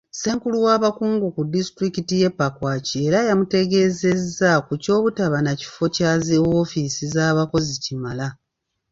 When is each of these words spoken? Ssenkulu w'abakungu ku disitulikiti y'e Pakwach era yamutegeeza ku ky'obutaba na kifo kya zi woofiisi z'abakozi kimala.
Ssenkulu 0.13 0.57
w'abakungu 0.65 1.25
ku 1.35 1.41
disitulikiti 1.53 2.13
y'e 2.21 2.29
Pakwach 2.39 2.89
era 3.05 3.19
yamutegeeza 3.27 4.51
ku 4.67 4.73
ky'obutaba 4.83 5.37
na 5.45 5.53
kifo 5.59 5.85
kya 5.95 6.11
zi 6.25 6.37
woofiisi 6.45 7.03
z'abakozi 7.13 7.73
kimala. 7.85 8.27